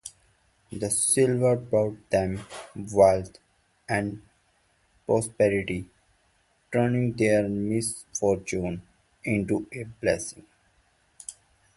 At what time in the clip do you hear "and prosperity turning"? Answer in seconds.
3.87-7.13